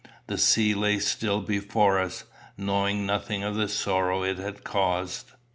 The 0.25 0.39
sea 0.39 0.73
lay 0.73 0.97
still 0.97 1.41
before 1.41 1.99
us, 1.99 2.23
knowing 2.57 3.05
nothing 3.05 3.43
of 3.43 3.53
the 3.53 3.67
sorrow 3.67 4.23
it 4.23 4.39
had 4.39 4.63
caused. 4.63 5.33